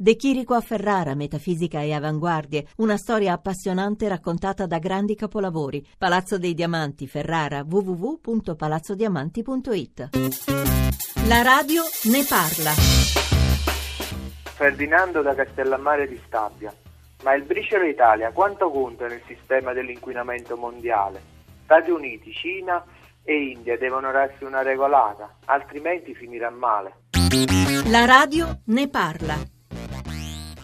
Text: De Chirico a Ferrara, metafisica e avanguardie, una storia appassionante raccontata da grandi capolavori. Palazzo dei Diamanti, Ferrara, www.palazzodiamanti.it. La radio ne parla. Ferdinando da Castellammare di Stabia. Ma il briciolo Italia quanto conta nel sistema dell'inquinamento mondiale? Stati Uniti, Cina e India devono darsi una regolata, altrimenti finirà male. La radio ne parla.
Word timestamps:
De 0.00 0.14
Chirico 0.14 0.54
a 0.54 0.60
Ferrara, 0.60 1.16
metafisica 1.16 1.80
e 1.80 1.92
avanguardie, 1.92 2.68
una 2.76 2.96
storia 2.96 3.32
appassionante 3.32 4.06
raccontata 4.06 4.64
da 4.64 4.78
grandi 4.78 5.16
capolavori. 5.16 5.84
Palazzo 5.98 6.38
dei 6.38 6.54
Diamanti, 6.54 7.08
Ferrara, 7.08 7.64
www.palazzodiamanti.it. 7.68 10.10
La 11.26 11.42
radio 11.42 11.82
ne 12.12 12.24
parla. 12.28 12.70
Ferdinando 14.54 15.20
da 15.20 15.34
Castellammare 15.34 16.06
di 16.06 16.20
Stabia. 16.24 16.72
Ma 17.24 17.34
il 17.34 17.42
briciolo 17.42 17.82
Italia 17.82 18.30
quanto 18.30 18.70
conta 18.70 19.08
nel 19.08 19.22
sistema 19.26 19.72
dell'inquinamento 19.72 20.56
mondiale? 20.56 21.20
Stati 21.64 21.90
Uniti, 21.90 22.30
Cina 22.30 22.84
e 23.24 23.34
India 23.34 23.76
devono 23.76 24.12
darsi 24.12 24.44
una 24.44 24.62
regolata, 24.62 25.38
altrimenti 25.46 26.14
finirà 26.14 26.50
male. 26.50 26.98
La 27.90 28.04
radio 28.04 28.60
ne 28.66 28.88
parla. 28.88 29.56